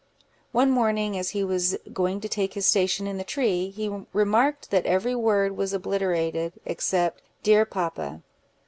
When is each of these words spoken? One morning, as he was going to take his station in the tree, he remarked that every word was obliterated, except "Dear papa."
One 0.51 0.71
morning, 0.71 1.15
as 1.15 1.29
he 1.29 1.43
was 1.43 1.77
going 1.93 2.21
to 2.21 2.27
take 2.27 2.55
his 2.55 2.65
station 2.65 3.05
in 3.05 3.19
the 3.19 3.23
tree, 3.23 3.69
he 3.69 4.03
remarked 4.13 4.71
that 4.71 4.87
every 4.87 5.13
word 5.13 5.55
was 5.55 5.73
obliterated, 5.73 6.53
except 6.65 7.21
"Dear 7.43 7.65
papa." 7.65 8.23